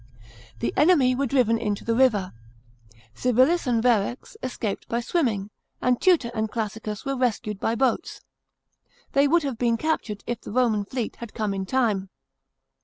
[0.61, 2.33] The enemy were driven into the river.
[3.13, 8.19] Civilis and Verax escaped by swimming, and Tutor and Classicus were rescued by boats.
[9.13, 12.09] They would have been captured if the Roman fleet had come in time.